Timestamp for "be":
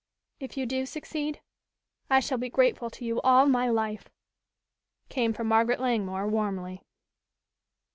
2.39-2.49